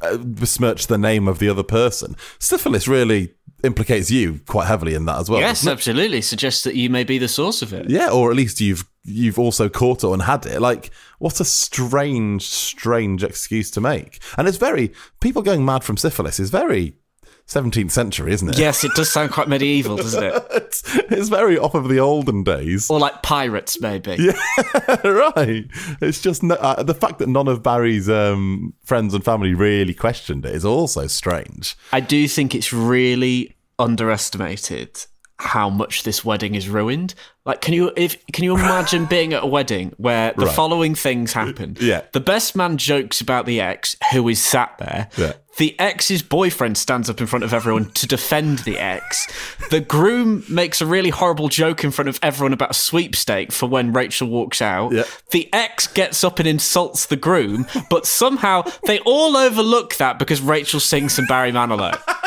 [0.00, 5.04] Uh, besmirch the name of the other person, syphilis really implicates you quite heavily in
[5.04, 5.40] that as well.
[5.40, 5.72] yes, doesn't it?
[5.74, 6.20] absolutely.
[6.20, 7.88] Suggests that you may be the source of it.
[7.88, 10.60] Yeah, or at least you've you've also caught it and had it.
[10.60, 14.20] Like, what a strange, strange excuse to make.
[14.38, 16.94] And it's very people going mad from syphilis is very
[17.52, 18.58] 17th century, isn't it?
[18.58, 20.46] Yes, it does sound quite medieval, doesn't it?
[20.50, 22.88] it's, it's very off of the olden days.
[22.90, 24.16] Or like pirates, maybe.
[24.18, 25.66] Yeah, right.
[26.00, 29.94] It's just no, uh, the fact that none of Barry's um, friends and family really
[29.94, 31.76] questioned it is also strange.
[31.92, 35.06] I do think it's really underestimated
[35.42, 37.14] how much this wedding is ruined.
[37.44, 40.54] Like, can you if can you imagine being at a wedding where the Right.
[40.54, 41.76] following things happen?
[41.80, 42.02] Yeah.
[42.12, 45.08] the best man jokes about the ex who is sat there.
[45.16, 45.32] Yeah.
[45.58, 49.26] The ex's boyfriend stands up in front of everyone to defend the ex.
[49.70, 53.66] The groom makes a really horrible joke in front of everyone about a sweepstake for
[53.66, 54.92] when Rachel walks out.
[54.92, 55.02] Yeah.
[55.32, 60.40] The ex gets up and insults the groom, but somehow they all overlook that because
[60.40, 62.00] Rachel sings some Barry Manilow.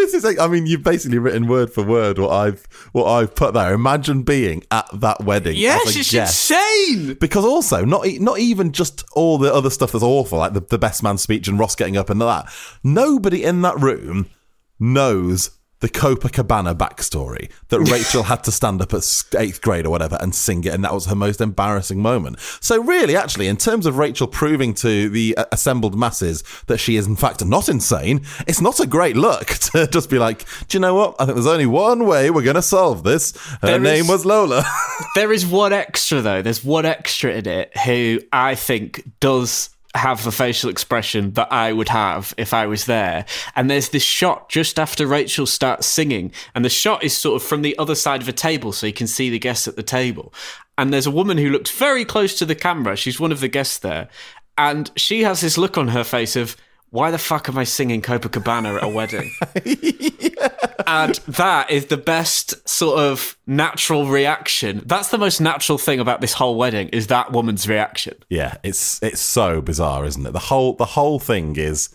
[0.00, 3.34] This is, like, I mean, you've basically written word for word what I've what I've
[3.34, 3.72] put there.
[3.74, 5.56] Imagine being at that wedding.
[5.56, 6.50] Yes, it's guest.
[6.50, 7.14] insane.
[7.20, 10.78] Because also, not not even just all the other stuff that's awful, like the, the
[10.78, 12.52] best man speech and Ross getting up and that.
[12.82, 14.30] Nobody in that room
[14.78, 19.04] knows the Copacabana backstory that Rachel had to stand up at
[19.38, 22.38] eighth grade or whatever and sing it, and that was her most embarrassing moment.
[22.60, 26.96] So, really, actually, in terms of Rachel proving to the uh, assembled masses that she
[26.96, 30.76] is in fact not insane, it's not a great look to just be like, do
[30.76, 31.16] you know what?
[31.18, 33.36] I think there's only one way we're going to solve this.
[33.62, 34.64] Her There name is- was Lola.
[35.14, 36.42] There is one extra though.
[36.42, 41.72] There's one extra in it who I think does have the facial expression that I
[41.72, 43.24] would have if I was there.
[43.56, 47.46] And there's this shot just after Rachel starts singing, and the shot is sort of
[47.46, 49.82] from the other side of a table, so you can see the guests at the
[49.82, 50.32] table.
[50.78, 52.96] And there's a woman who looks very close to the camera.
[52.96, 54.08] She's one of the guests there,
[54.56, 56.56] and she has this look on her face of.
[56.90, 59.30] Why the fuck am I singing Copacabana at a wedding?
[60.90, 64.82] And that is the best sort of natural reaction.
[64.86, 68.16] That's the most natural thing about this whole wedding is that woman's reaction.
[68.28, 70.32] Yeah, it's it's so bizarre, isn't it?
[70.32, 71.90] The whole the whole thing is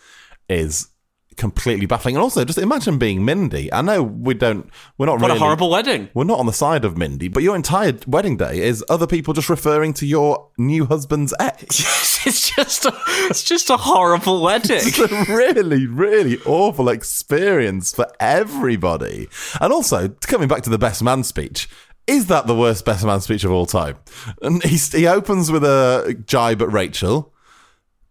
[0.47, 0.87] is
[1.37, 2.15] completely baffling.
[2.15, 3.71] And also, just imagine being Mindy.
[3.71, 6.09] I know we don't, we're not What really a horrible wedding.
[6.13, 9.33] We're not on the side of Mindy, but your entire wedding day is other people
[9.33, 12.25] just referring to your new husband's ex.
[12.25, 12.93] it's just a,
[13.29, 14.81] it's just a horrible wedding.
[14.81, 19.27] It's a really, really awful experience for everybody.
[19.61, 21.69] And also, coming back to the best man speech,
[22.07, 23.97] is that the worst best man speech of all time?
[24.41, 27.33] And he, he opens with a jibe at Rachel.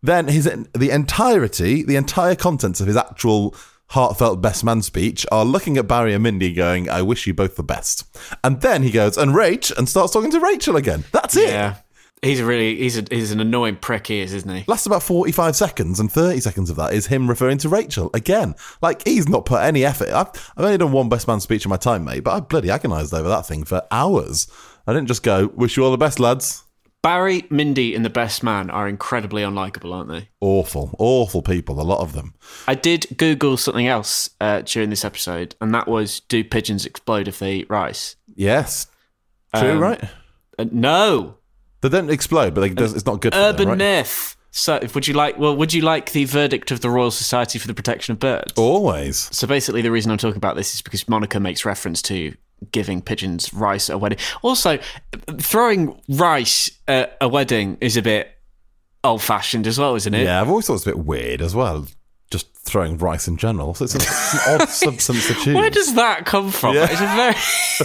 [0.04, 3.54] Then his the entirety, the entire contents of his actual
[3.86, 7.56] heartfelt best man speech are looking at Barry and Mindy going, I wish you both
[7.56, 8.04] the best.
[8.44, 11.04] And then he goes, and Rach, and starts talking to Rachel again.
[11.10, 11.48] That's it.
[11.48, 11.76] Yeah.
[12.20, 14.64] He's a really he's a, he's an annoying prick, he is, isn't he?
[14.66, 18.56] Lasts about 45 seconds, and 30 seconds of that is him referring to Rachel again.
[18.82, 20.10] Like, he's not put any effort.
[20.10, 22.68] I've, I've only done one best man speech in my time, mate, but I bloody
[22.68, 24.48] agonised over that thing for hours.
[24.86, 26.64] I didn't just go, wish you all the best, lads.
[27.04, 30.30] Barry, Mindy, and the best man are incredibly unlikable, aren't they?
[30.40, 32.32] Awful, awful people, a lot of them.
[32.66, 37.28] I did Google something else uh, during this episode, and that was do pigeons explode
[37.28, 38.16] if they eat rice?
[38.34, 38.86] Yes.
[39.54, 40.02] True, Um, right?
[40.58, 41.36] Uh, no.
[41.82, 43.78] They don't explode, but they, it's not good for Urban them, right?
[43.78, 44.36] myth.
[44.50, 45.36] So, would you like?
[45.36, 48.54] Well, would you like the verdict of the Royal Society for the Protection of Birds?
[48.56, 49.28] Always.
[49.36, 52.34] So basically, the reason I'm talking about this is because Monica makes reference to
[52.72, 54.18] giving pigeons rice at a wedding.
[54.42, 54.78] Also,
[55.40, 58.30] throwing rice at a wedding is a bit
[59.02, 60.24] old-fashioned as well, isn't it?
[60.24, 61.86] Yeah, I've always thought it's a bit weird as well,
[62.30, 63.74] just throwing rice in general.
[63.74, 65.54] So it's, a, it's an odd substance to choose.
[65.54, 66.74] Where does that come from?
[66.74, 66.88] Yeah.
[66.90, 67.00] It's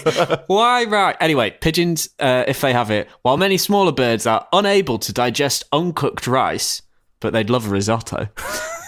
[0.06, 1.16] a very why right.
[1.20, 5.66] Anyway, pigeons, uh, if they have it, while many smaller birds are unable to digest
[5.74, 6.82] uncooked rice,
[7.20, 8.30] but they'd love a risotto.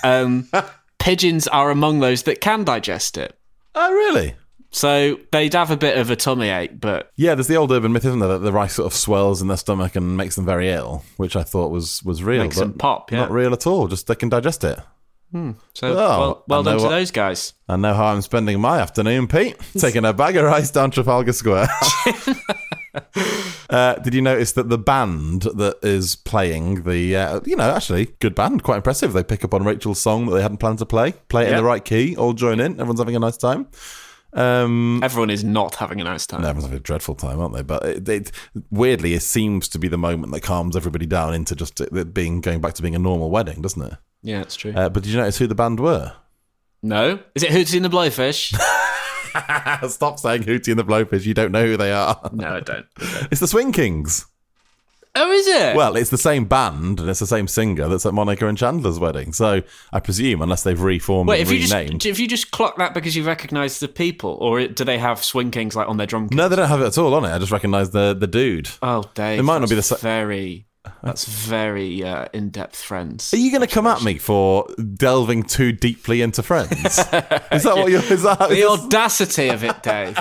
[0.03, 0.49] Um,
[0.97, 3.37] pigeons are among those that can digest it.
[3.75, 4.33] Oh, really?
[4.73, 7.91] So they'd have a bit of a tummy ache, but Yeah, there's the old urban
[7.91, 10.45] myth, isn't there, that the rice sort of swells in their stomach and makes them
[10.45, 12.43] very ill, which I thought was was real.
[12.43, 13.19] Makes but them pop, yeah.
[13.19, 13.88] Not real at all.
[13.88, 14.79] Just they can digest it.
[15.31, 17.53] hmm, so Oh, well, well done to what- those guys.
[17.67, 19.57] I know how I'm spending my afternoon, Pete.
[19.77, 21.67] Taking a bag of rice down Trafalgar Square.
[23.69, 28.07] uh, did you notice that the band that is playing the, uh, you know, actually,
[28.19, 29.13] good band, quite impressive.
[29.13, 31.57] They pick up on Rachel's song that they hadn't planned to play, play it in
[31.57, 32.73] the right key, all join in.
[32.73, 33.67] Everyone's having a nice time.
[34.33, 36.39] Um, Everyone is not having a nice time.
[36.41, 37.63] everyone's having a dreadful time, aren't they?
[37.63, 38.31] But it, it,
[38.69, 42.39] weirdly, it seems to be the moment that calms everybody down into just it being
[42.41, 43.93] going back to being a normal wedding, doesn't it?
[44.23, 44.71] Yeah, it's true.
[44.73, 46.13] Uh, but did you notice who the band were?
[46.83, 48.53] no, is it Hootie and the Blowfish?
[49.89, 51.25] Stop saying Hootie and the Blowfish.
[51.25, 52.19] You don't know who they are.
[52.33, 52.85] no, I don't.
[53.31, 54.25] It's the Swing Kings.
[55.13, 55.76] Oh, is it?
[55.76, 58.97] Well, it's the same band and it's the same singer that's at Monica and Chandler's
[58.97, 59.34] wedding.
[59.34, 62.02] So I presume, unless they've reformed Wait, and if you renamed.
[62.02, 65.21] just if you just clock that because you recognise the people, or do they have
[65.24, 66.30] swing kings like on their drum?
[66.30, 66.38] Kit?
[66.38, 67.30] No, they don't have it at all on it.
[67.34, 68.69] I just recognise the the dude.
[68.82, 70.65] Oh, Dave, It might not be the sa- very.
[71.04, 73.32] That's very uh, in-depth friends.
[73.36, 76.74] Are you going to come at me for delving too deeply into Friends?
[76.82, 78.02] is that what you're?
[78.04, 78.39] Is that?
[78.39, 80.17] the is- audacity of it, Dave.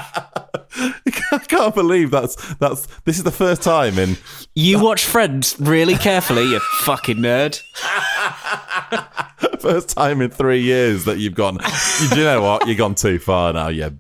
[1.33, 2.87] I can't believe that's that's.
[3.05, 4.17] This is the first time in
[4.55, 7.61] You watch Friends really carefully, you fucking nerd.
[9.61, 11.59] first time in three years that you've gone.
[12.01, 12.67] You, do you know what?
[12.67, 13.69] You've gone too far now.
[13.69, 13.91] Yeah.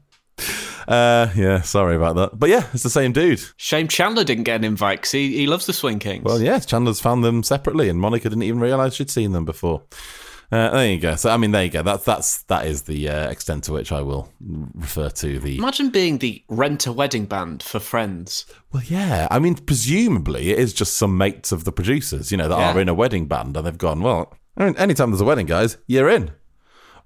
[0.88, 1.60] Uh, yeah.
[1.60, 2.38] Sorry about that.
[2.38, 3.42] But yeah, it's the same dude.
[3.56, 6.24] Shame Chandler didn't get an invite because he, he loves the Swing Kings.
[6.24, 9.82] Well, yes, Chandler's found them separately, and Monica didn't even realise she'd seen them before.
[10.52, 11.14] Uh, there you go.
[11.14, 11.82] So, I mean, there you go.
[11.82, 14.32] That's that's that is the uh, extent to which I will
[14.74, 15.58] refer to the.
[15.58, 18.46] Imagine being the rent a wedding band for Friends.
[18.72, 19.28] Well, yeah.
[19.30, 22.72] I mean, presumably it is just some mates of the producers, you know, that Yeah.
[22.74, 24.02] are in a wedding band, and they've gone.
[24.02, 26.32] Well, I mean, anytime there's a wedding, guys, you're in.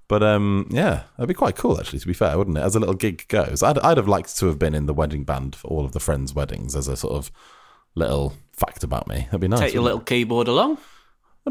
[0.08, 1.98] But um, yeah, that'd be quite cool, actually.
[1.98, 2.62] To be fair, wouldn't it?
[2.62, 5.24] As a little gig goes, I'd I'd have liked to have been in the wedding
[5.24, 7.30] band for all of the friends' weddings as a sort of
[7.94, 9.26] little fact about me.
[9.26, 9.60] That'd be nice.
[9.60, 10.78] Take your little wouldn't keyboard along.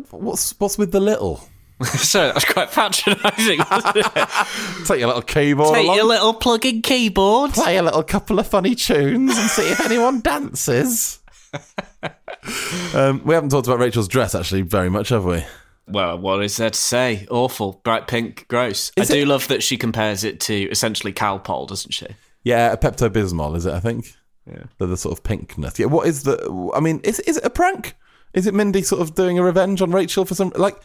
[0.10, 1.43] What's what's with the little?
[1.98, 3.60] so that's quite patronising.
[4.86, 5.96] Take your little keyboard Take along.
[5.96, 7.52] your little plug-in keyboard.
[7.54, 11.19] play a little couple of funny tunes and see if anyone dances.
[12.93, 15.43] um, we haven't talked about Rachel's dress actually very much, have we?
[15.88, 17.28] Well, what is there to say?
[17.30, 18.91] Awful, bright pink, gross.
[18.96, 22.08] Is I do love that she compares it to essentially Calpol, doesn't she?
[22.43, 23.74] Yeah, a Pepto Bismol is it?
[23.74, 24.13] I think.
[24.46, 24.63] Yeah.
[24.78, 25.80] The, the sort of pinkness.
[25.80, 25.86] Yeah.
[25.88, 26.72] What is the?
[26.76, 27.96] I mean, is is it a prank?
[28.34, 30.76] Is it Mindy sort of doing a revenge on Rachel for some like?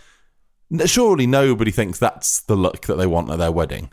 [0.87, 3.91] Surely nobody thinks that's the look that they want at their wedding.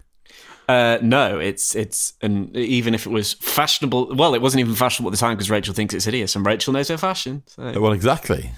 [0.67, 5.09] Uh, no, it's it's and even if it was fashionable, well, it wasn't even fashionable
[5.09, 7.43] at the time because Rachel thinks it's hideous, and Rachel knows her fashion.
[7.47, 7.79] So.
[7.79, 8.51] Well, exactly.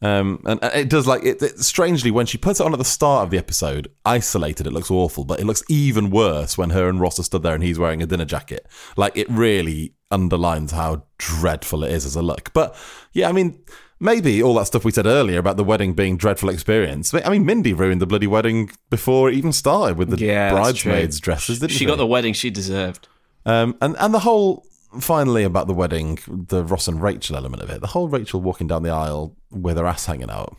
[0.00, 1.58] Um, and and it does like it, it.
[1.58, 4.90] Strangely, when she puts it on at the start of the episode, isolated, it looks
[4.90, 5.24] awful.
[5.24, 8.02] But it looks even worse when her and Ross are stood there and he's wearing
[8.02, 8.66] a dinner jacket.
[8.96, 12.52] Like it really underlines how dreadful it is as a look.
[12.52, 12.76] But
[13.12, 13.58] yeah, I mean,
[14.00, 17.12] maybe all that stuff we said earlier about the wedding being dreadful experience.
[17.14, 21.20] I mean, Mindy ruined the bloody wedding before it even started with the Yeah, bridesmaids
[21.20, 21.60] dresses.
[21.60, 23.08] Didn't she got the wedding she deserved.
[23.46, 24.64] um, and and the whole
[25.00, 28.66] finally about the wedding, the Ross and Rachel element of it, the whole Rachel walking
[28.66, 30.56] down the aisle with her ass hanging out.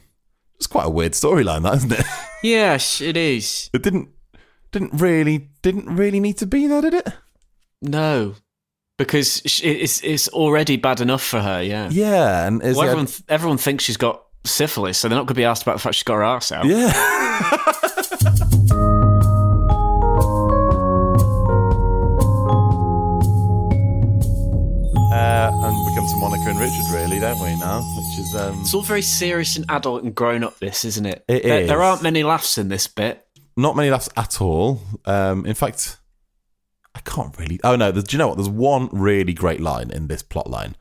[0.58, 2.06] It's quite a weird storyline, that isn't it?
[2.44, 3.70] Yes, it is.
[3.74, 4.10] It didn't
[4.72, 7.08] didn't really didn't really need to be there, did it?
[7.82, 8.36] No,
[9.00, 11.64] because sh- it's it's already bad enough for her.
[11.64, 11.89] Yeah.
[11.89, 15.34] Yeah, and is Well, everyone th- everyone thinks she's got syphilis, so they're not going
[15.36, 16.66] to be asked about the fact she's got her ass out.
[16.68, 16.93] yeah.
[25.12, 27.56] Uh, and we come to Monica and Richard, really, don't we?
[27.60, 30.60] Now, which is um, It's all very serious and adult and grown up.
[30.60, 31.26] This isn't it?
[31.28, 31.84] It there, there is.
[31.84, 33.26] aren't many laughs in this bit.
[33.58, 34.80] not many laughs at all.
[35.06, 36.00] Um, in fact, I
[37.10, 37.60] can't really.
[37.64, 38.38] Oh no, there's, do you know what?
[38.38, 40.76] There's one really great line in this plot line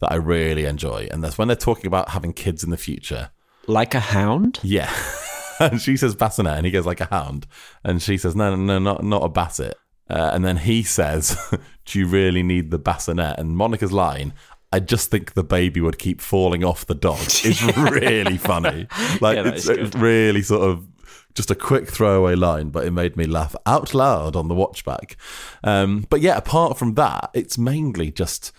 [0.00, 3.30] that I really enjoy, and that's when they're talking about having kids in the future.
[3.66, 4.60] Like a hound?
[4.62, 4.92] Yeah.
[5.60, 7.46] and she says bassinet, and he goes like a hound,
[7.84, 9.74] and she says no, no, no, not not a basset.
[10.08, 11.36] Uh, and then he says,
[11.84, 14.34] "Do you really need the bassinet?" And Monica's line.
[14.74, 17.20] I just think the baby would keep falling off the dog.
[17.20, 18.86] It's really funny.
[19.20, 20.88] Like Yeah, it's, it's really sort of
[21.34, 25.16] just a quick throwaway line, but it made me laugh out loud on the watchback.
[25.64, 28.52] Um, but yeah, apart from that, it's mainly just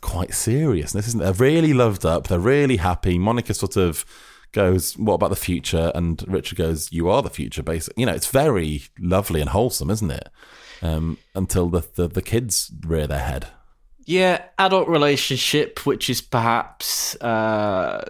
[0.00, 1.24] quite seriousness, isn't it?
[1.24, 2.26] They're really loved up.
[2.26, 3.18] They're really happy.
[3.18, 4.04] Monica sort of
[4.52, 8.14] goes, "What about the future?" And Richard goes, "You are the future." Basically, you know,
[8.14, 10.28] it's very lovely and wholesome, isn't it?
[10.82, 13.48] Um, until the, the the kids rear their head.
[14.06, 18.04] Yeah, adult relationship, which is perhaps uh,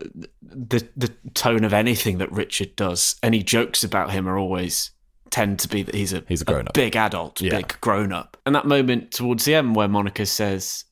[0.68, 3.16] the the tone of anything that Richard does.
[3.22, 4.90] Any jokes about him are always
[5.30, 6.74] tend to be that he's a He's a grown-up.
[6.74, 7.56] big adult, Yeah.
[7.56, 8.36] big grown up.
[8.46, 10.84] And that moment towards the end where Monica says,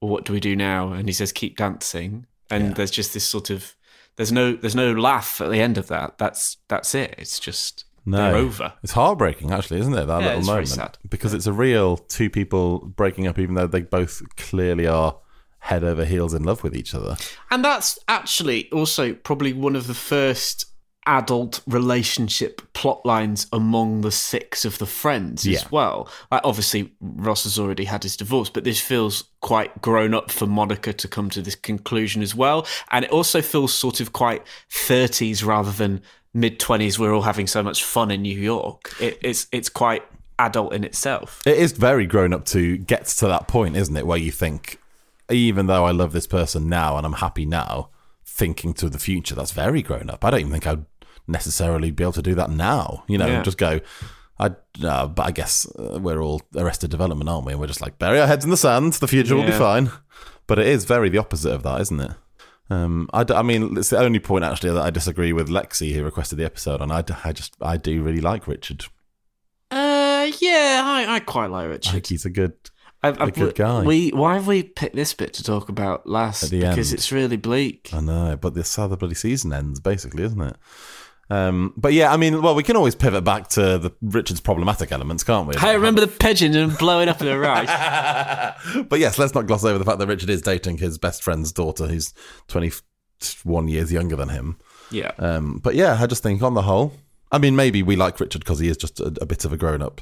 [0.00, 3.24] well, "What do we do now?" and he says, "Keep dancing," and there's just this
[3.24, 3.74] sort of
[4.16, 6.18] there's no there's no laugh at the end of that.
[6.18, 7.14] That's that's it.
[7.18, 8.72] It's just No, they're over.
[8.82, 10.06] It's heartbreaking, actually, isn't it?
[10.06, 10.98] That Yeah, little it's moment sad.
[11.08, 15.16] because it's a real two people breaking up, even though they both clearly are
[15.64, 17.16] head over heels in love with each other.
[17.50, 20.66] And that's actually also probably one of the first
[21.06, 25.58] adult relationship plot lines among the six of the friends Yeah.
[25.58, 26.08] as well.
[26.32, 30.46] Like obviously Ross has already had his divorce, but this feels quite grown up for
[30.46, 32.66] Monica to come to this conclusion as well.
[32.90, 36.00] And it also feels sort of quite 30s rather than
[36.32, 36.98] mid 20s.
[36.98, 38.94] We're all having so much fun in New York.
[39.00, 40.02] It, it's it's quite
[40.38, 41.42] adult in itself.
[41.46, 44.06] It is very grown up to get to that point, isn't it?
[44.06, 44.78] Where you think,
[45.30, 47.90] even though I love this person now and I'm happy now,
[48.24, 50.24] thinking to the future, that's very grown up.
[50.24, 50.84] I don't even think I'd
[51.26, 53.04] necessarily be able to do that now.
[53.08, 53.42] You know, Yeah.
[53.42, 53.80] just go.
[54.38, 54.50] I,
[54.82, 57.52] uh, but I guess uh, we're all arrested development, aren't we?
[57.52, 58.94] And we're just like bury our heads in the sand.
[58.94, 59.90] The future will be fine.
[60.46, 62.10] But it is very the opposite of that, isn't it?
[62.70, 65.92] Um, I, d- I mean, it's the only point actually that I disagree with Lexi,
[65.94, 68.86] who requested the episode, and I, d- I just I do really like Richard.
[69.70, 71.92] Uh, yeah, I, I quite like I Richard.
[71.92, 72.54] think he's a good
[73.04, 73.82] I've, a good guy.
[73.82, 76.50] We why have we picked this bit to talk about last?
[76.50, 76.98] Because end.
[76.98, 77.90] it's really bleak.
[77.92, 80.56] I know, but this how the bloody season ends, basically, isn't it?
[81.30, 84.92] Um, but yeah, I mean, well, we can always pivot back to the Richard's problematic
[84.92, 85.54] elements, can't we?
[85.56, 87.66] I remember the pigeon and blowing up in the rice.
[88.88, 91.52] but yes, let's not gloss over the fact that Richard is dating his best friend's
[91.52, 92.12] daughter, who's
[92.48, 94.58] twenty-one years younger than him.
[94.90, 95.12] Yeah.
[95.18, 96.92] Um, but yeah, I just think on the whole,
[97.32, 99.56] I mean, maybe we like Richard because he is just a, a bit of a
[99.56, 100.00] grown-up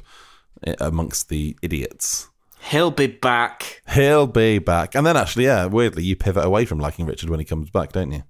[0.67, 2.29] eh, amongst the idiots.
[2.69, 3.81] He'll be back.
[3.93, 7.39] He'll be back, and then actually, yeah, weirdly, you pivot away from liking Richard when
[7.39, 8.23] he comes back, don't you?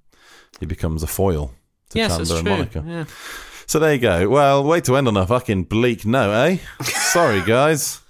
[0.59, 1.51] He becomes a foil
[1.91, 2.47] to Yes, Chandler and.
[2.47, 2.83] Monica.
[2.85, 3.05] Yeah.
[3.65, 4.27] So there you go.
[4.29, 6.57] Well, way to end on a fucking bleak note, eh?
[6.83, 8.01] Sorry, guys.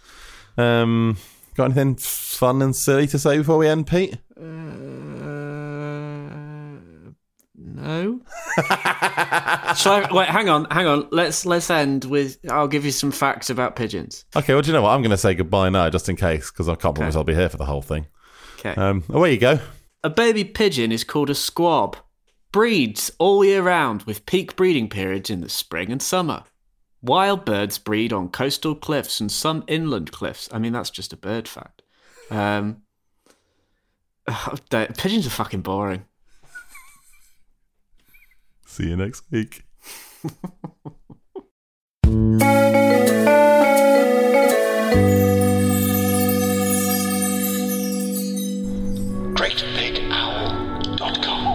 [0.58, 1.18] Um,
[1.56, 4.18] got anything fun and silly to say before we end, Pete?
[7.84, 8.22] No.
[8.58, 11.08] I, wait, hang on, hang on.
[11.12, 12.38] Let's let's end with.
[12.50, 14.24] I'll give you some facts about pigeons.
[14.36, 14.92] Okay, well, do you know what?
[14.92, 17.36] I'm going to say goodbye now, just in case, because I can't promise I'll be
[17.36, 18.08] here for the whole thing.
[18.60, 18.74] Okay.
[18.80, 19.60] Um, away you go.
[20.02, 21.98] A baby pigeon is called a squab.
[22.54, 26.44] Breeds all year round with peak breeding periods in the spring and summer.
[27.02, 30.48] Wild birds breed on coastal cliffs and some inland cliffs.
[30.54, 31.82] I mean, that's just a bird fact.
[32.32, 32.84] Um,
[34.70, 36.06] they- pigeons are fucking boring.
[38.74, 39.66] See you next week.
[49.36, 51.54] GreatBigOwl.com.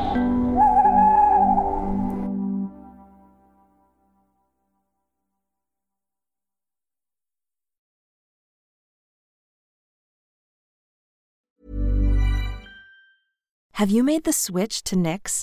[13.73, 15.43] Have you made the switch to Knix?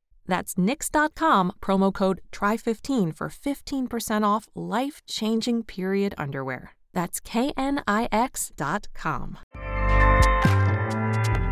[0.27, 6.73] That's knix.com, promo code TRY15 for 15% off life changing period underwear.
[6.93, 9.37] That's knix.com.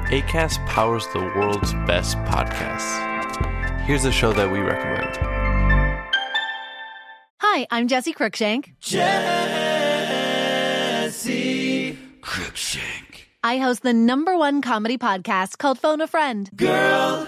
[0.10, 3.06] ACAST powers the world's best podcasts.
[3.82, 5.18] Here's a show that we recommend.
[7.42, 8.74] Hi, I'm Jesse Cruickshank.
[8.80, 9.00] Jesse
[12.22, 13.26] Cruickshank.
[13.44, 16.50] I host the number one comedy podcast called Phone a Friend.
[16.56, 17.28] Girl,